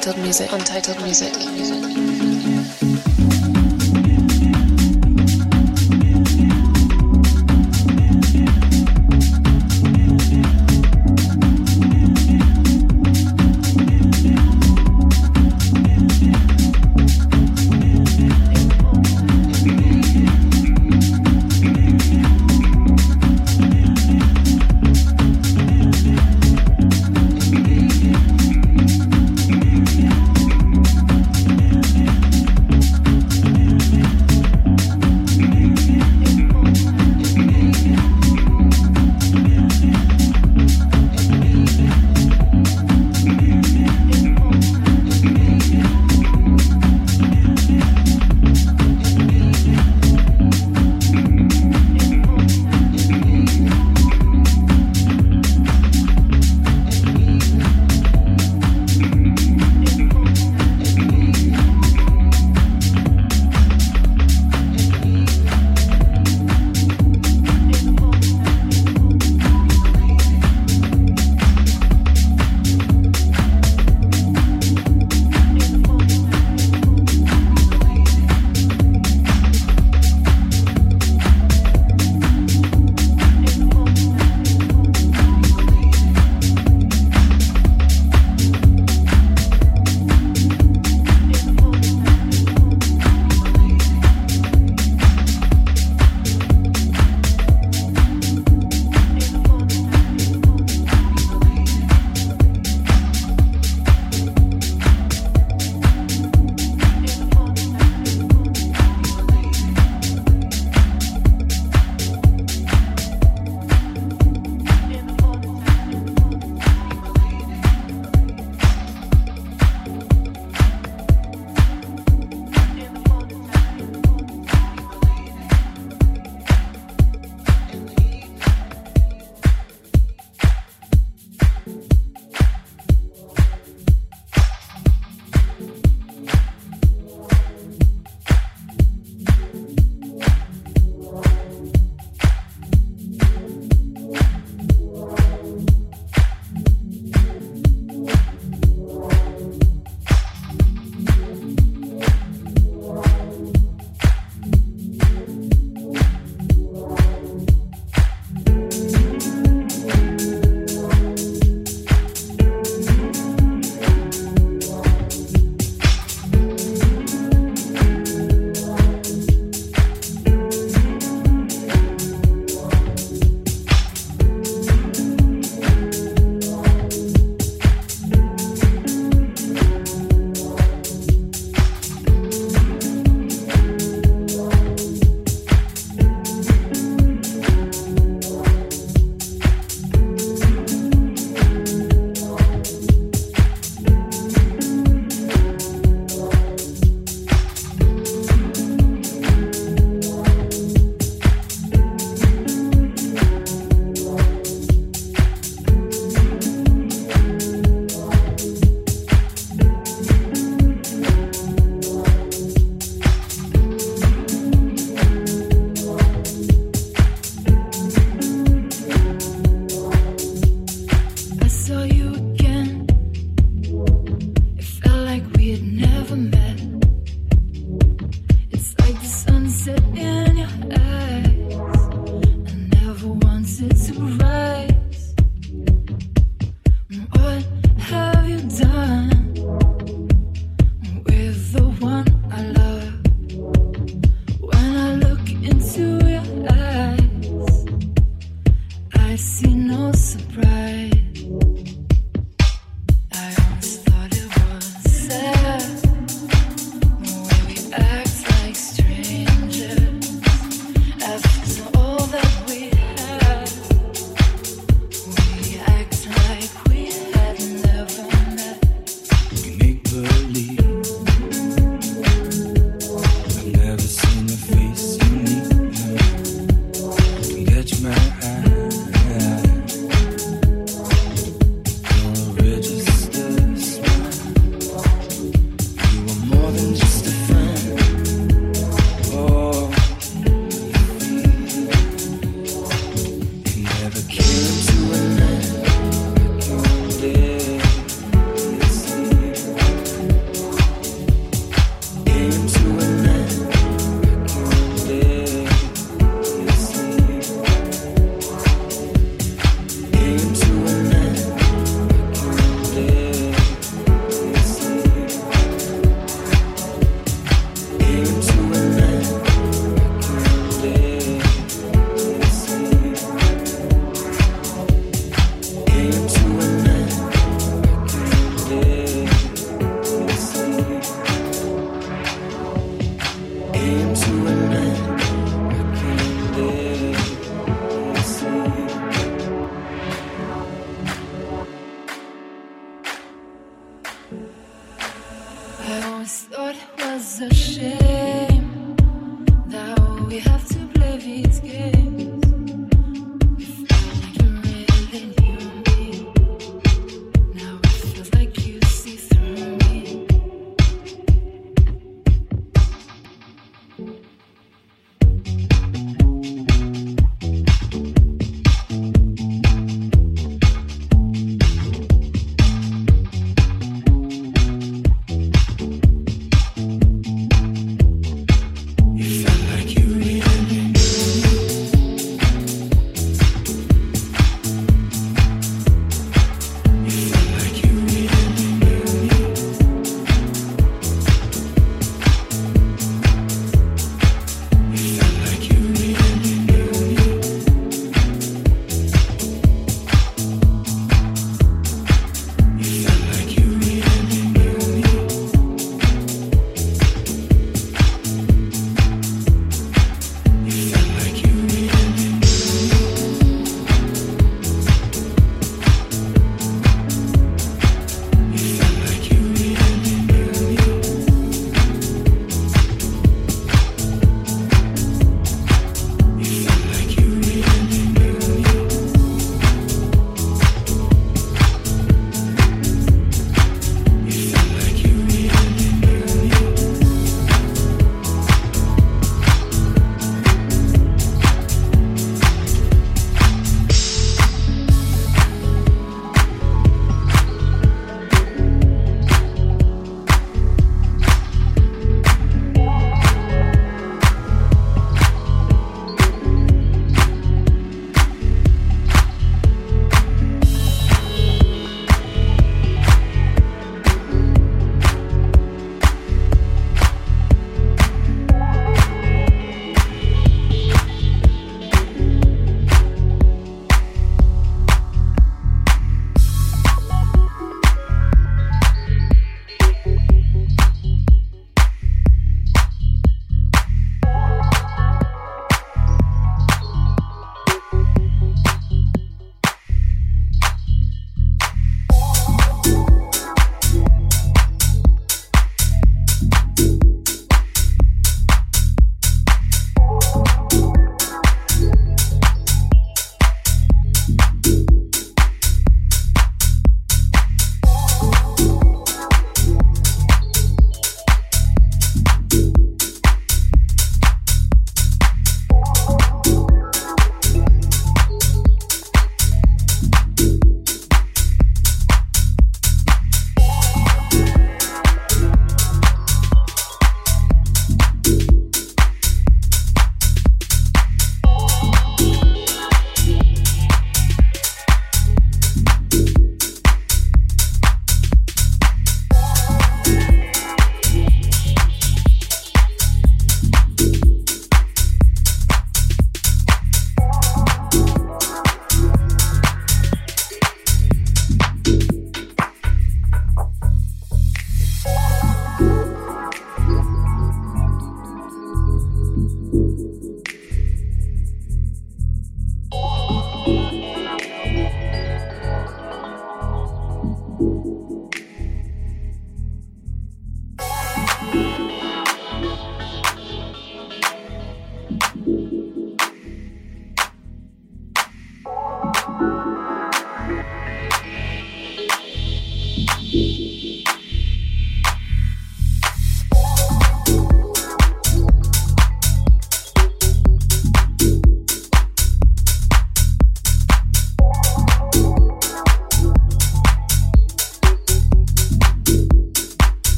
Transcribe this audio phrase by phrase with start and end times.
[0.00, 0.50] Untitled music.
[0.50, 1.36] Untitled music.
[1.52, 1.89] Music.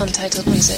[0.00, 0.77] Untitled music.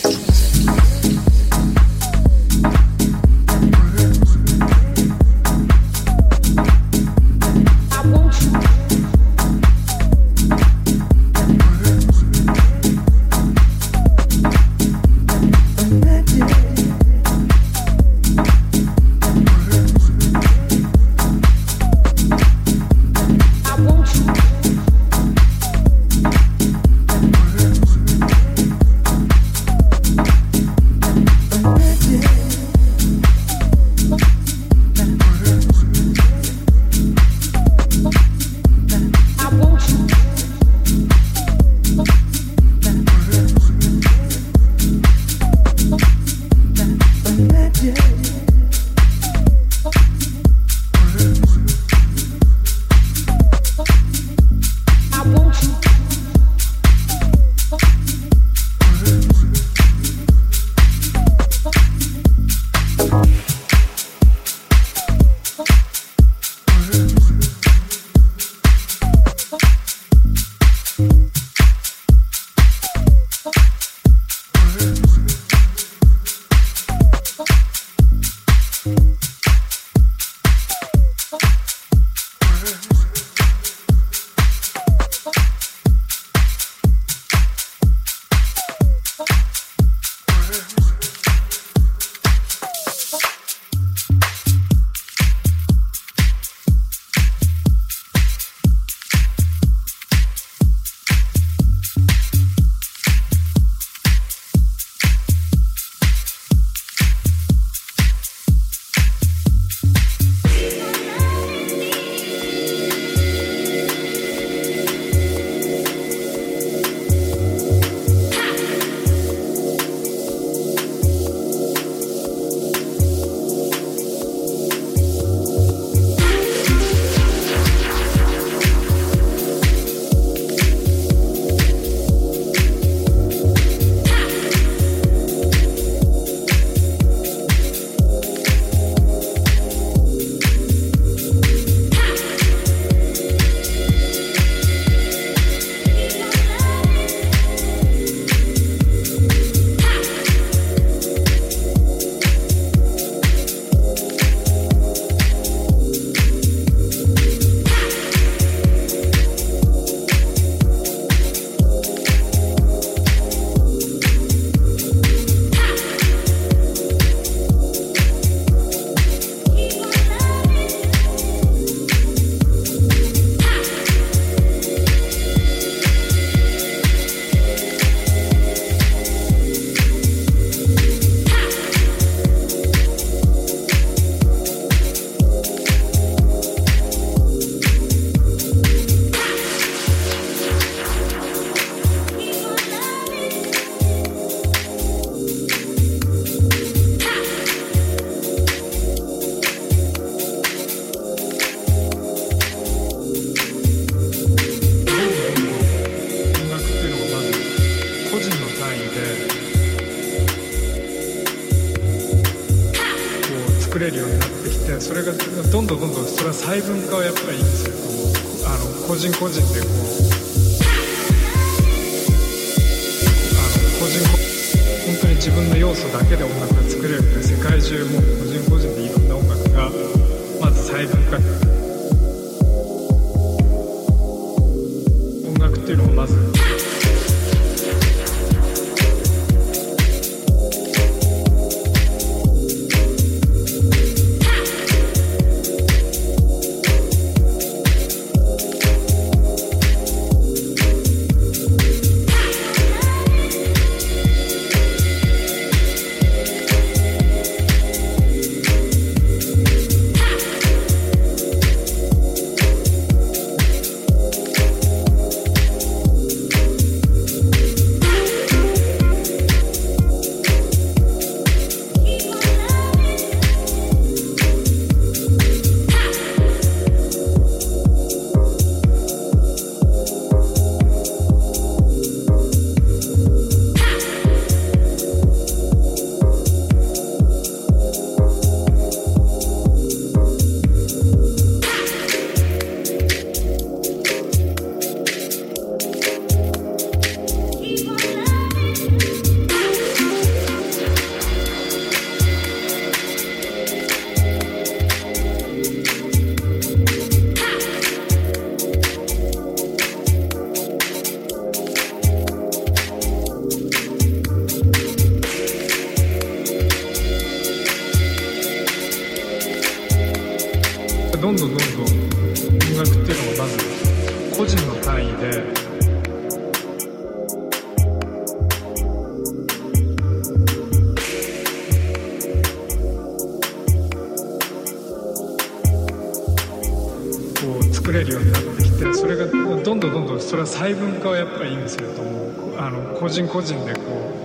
[340.81, 341.91] 細分化をやっぱり意味すると思
[342.35, 342.39] う。
[342.39, 343.61] あの個人個人でこ
[343.97, 344.01] う.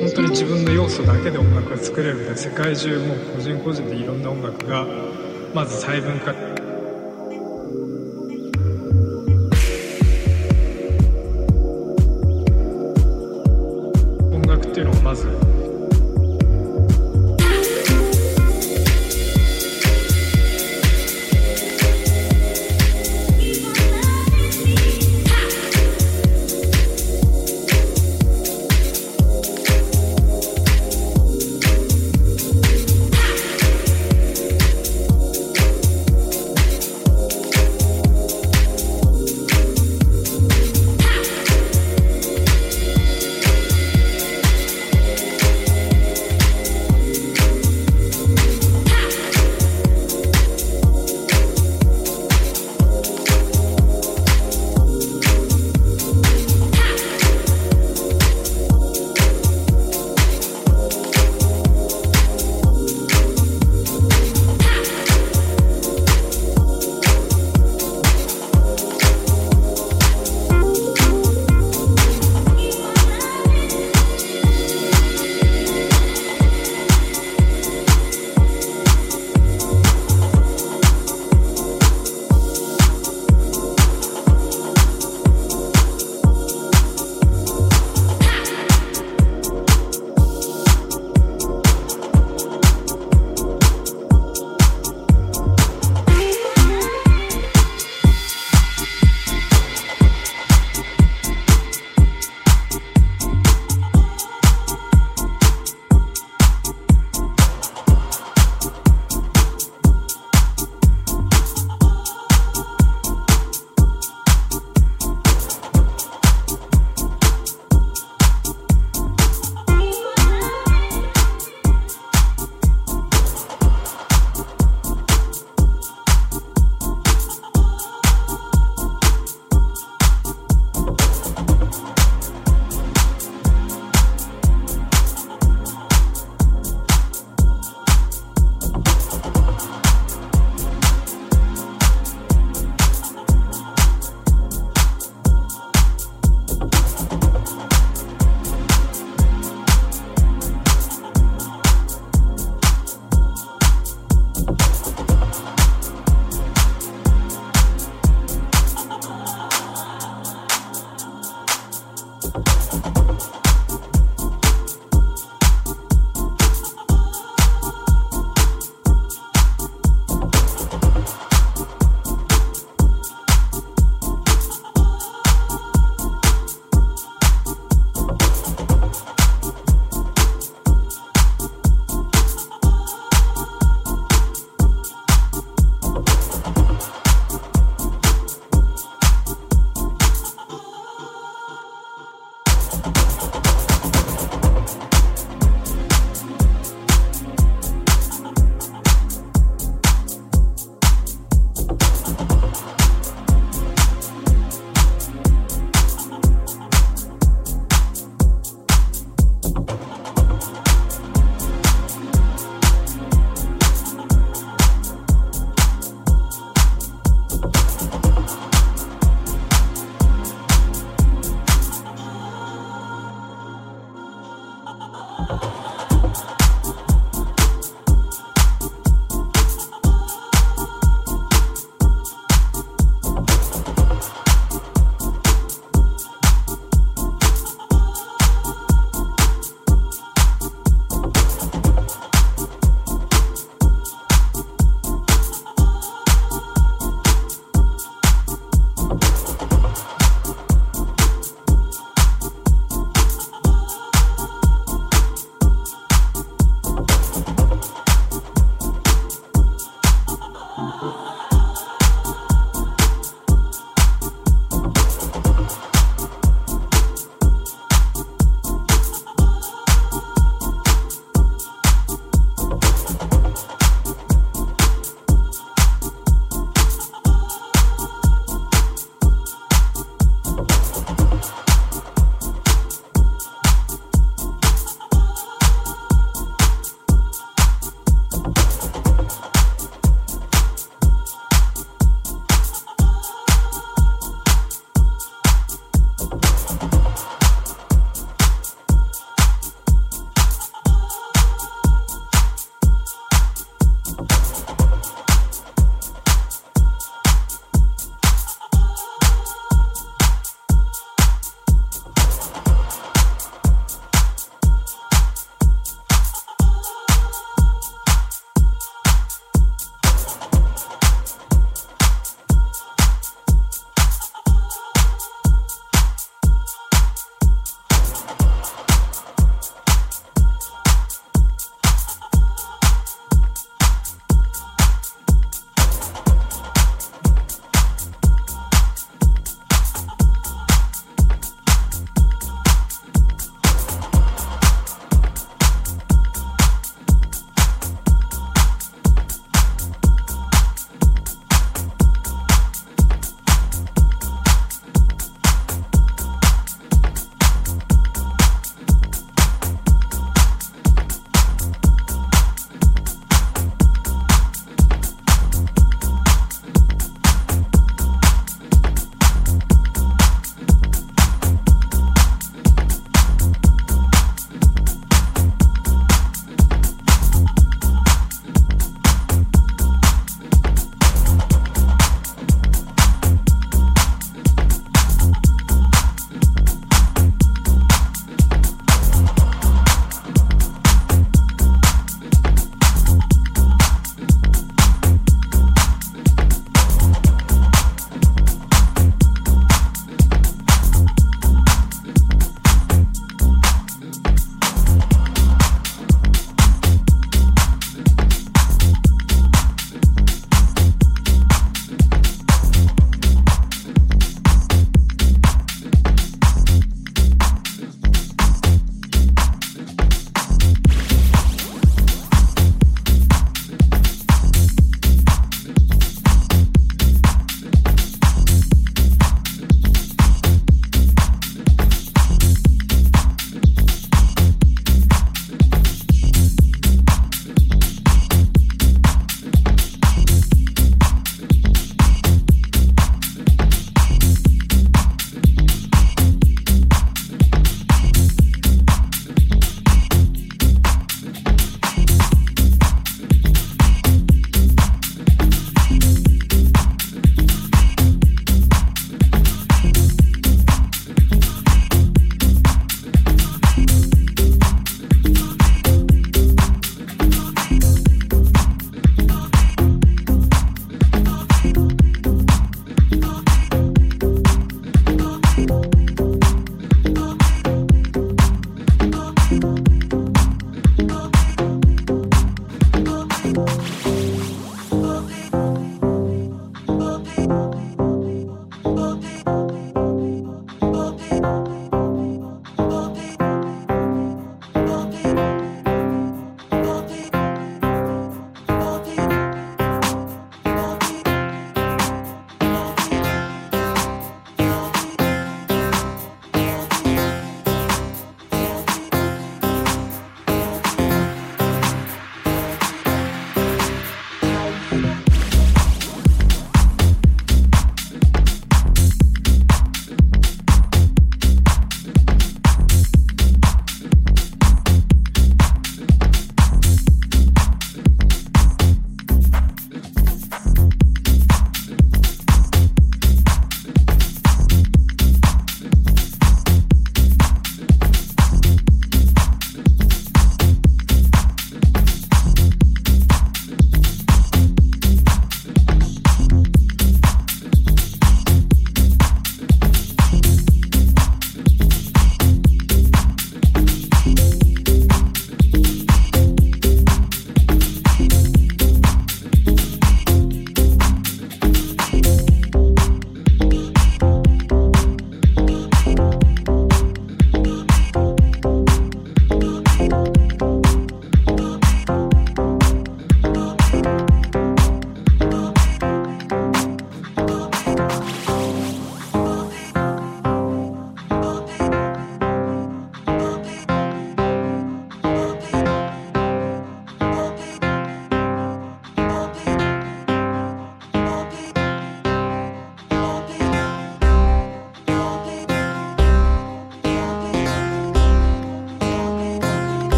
[0.00, 4.86] 本当に自分の要素だけで音楽が作れるので世界中もう個人個人でいろんな音楽が
[5.54, 6.32] まず細分化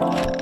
[0.00, 0.39] Bye.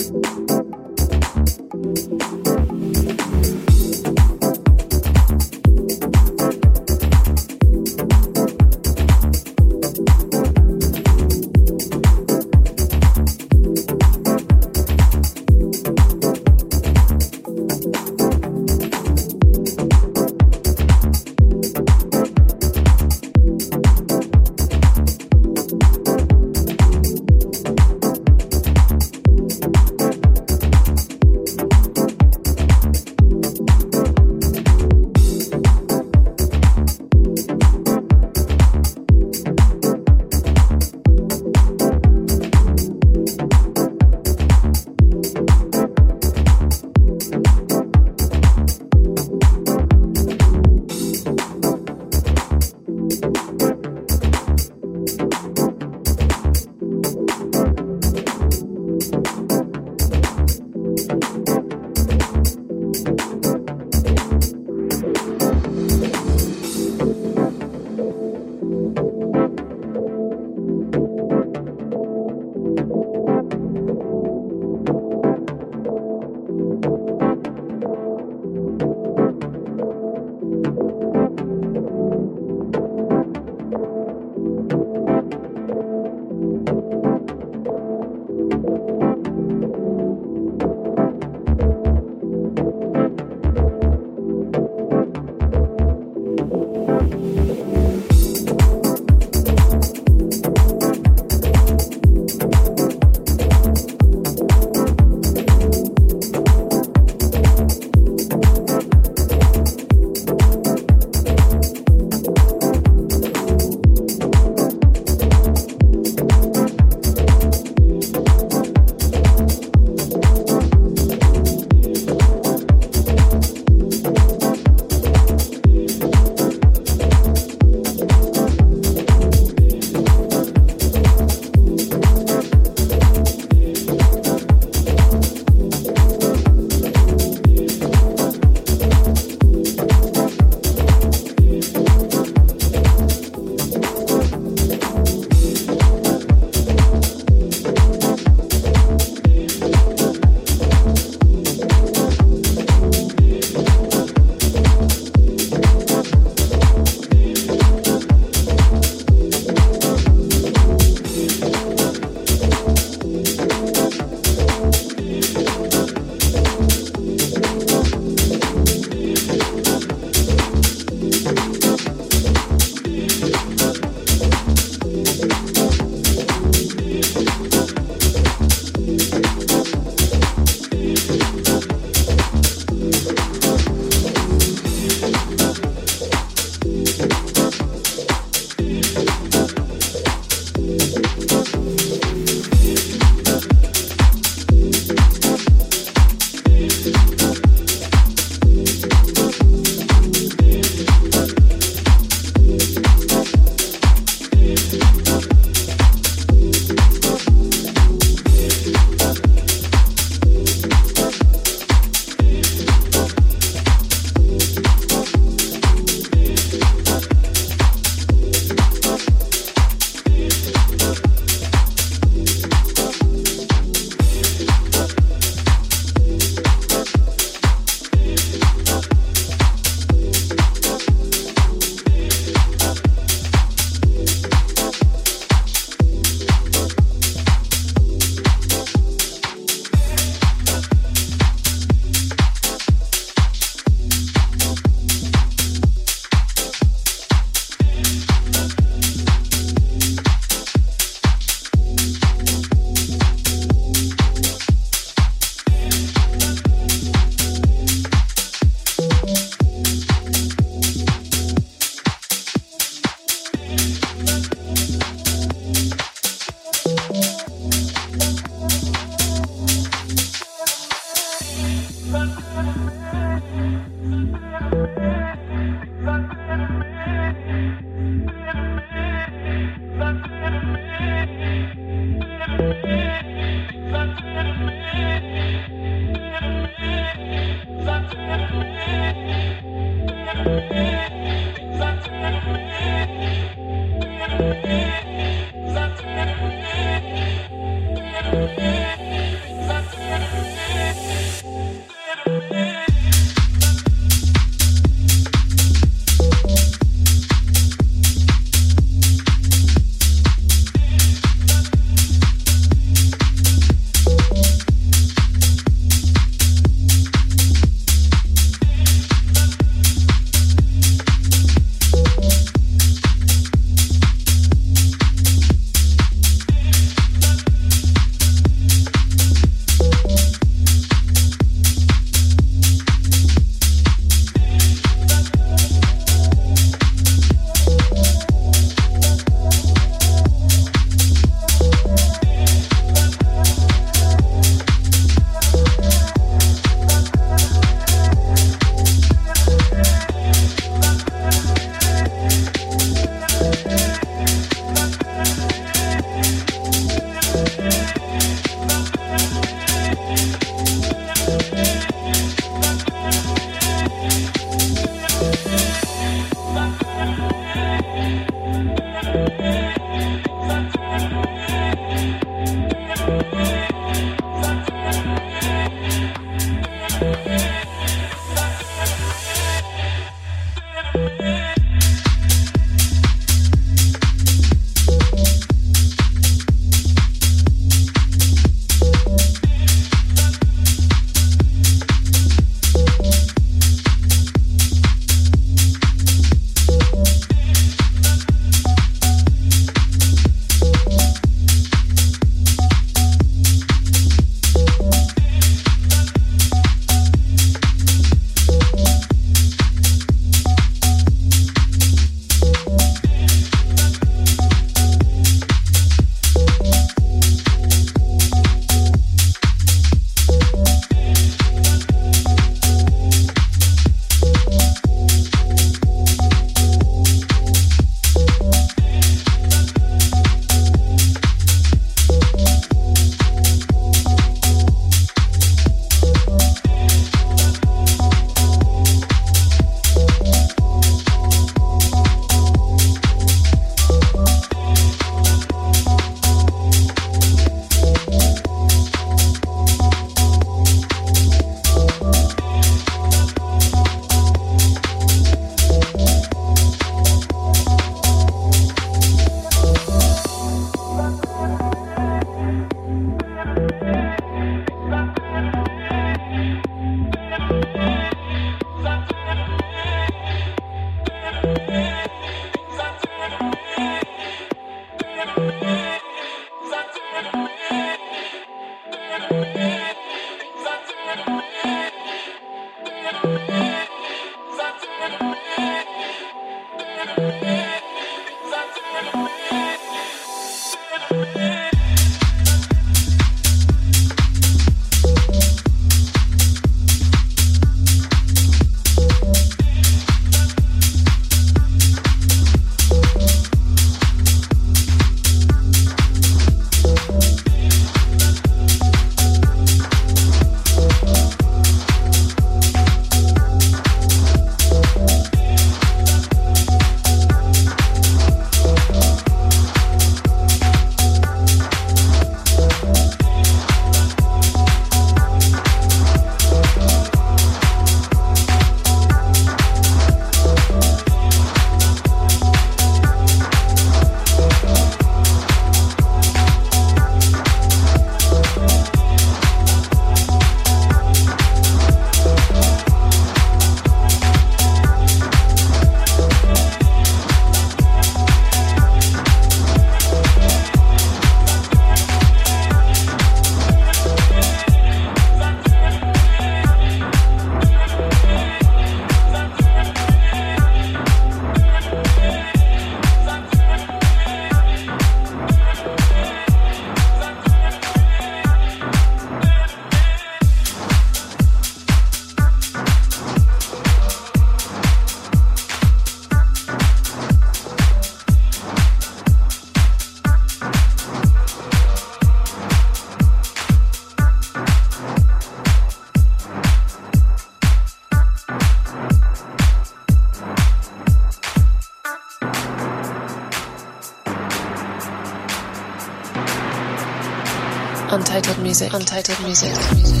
[598.51, 598.73] Music.
[598.73, 600.00] Untitled music.